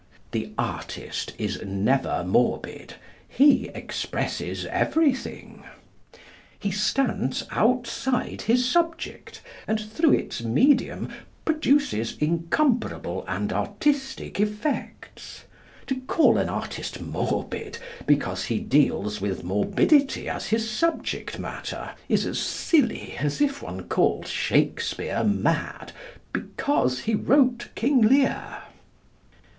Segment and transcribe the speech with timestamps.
[0.31, 2.95] The artist is never morbid.
[3.29, 5.63] He expresses everything.
[6.57, 11.07] He stands outside his subject, and through its medium
[11.45, 15.43] produces incomparable and artistic effects.
[15.85, 17.77] To call an artist morbid
[18.07, 23.87] because he deals with morbidity as his subject matter is as silly as if one
[23.87, 25.91] called Shakespeare mad
[26.33, 28.63] because he wrote 'King Lear.